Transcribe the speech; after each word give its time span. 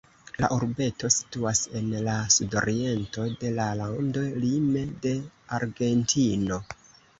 La 0.43 0.47
urbeto 0.53 1.11
situas 1.15 1.61
en 1.79 1.91
la 2.07 2.15
sudokcidento 2.37 3.27
de 3.45 3.53
la 3.61 3.69
lando, 3.83 4.25
lime 4.47 4.85
de 5.07 5.15
Argentino. 5.61 6.63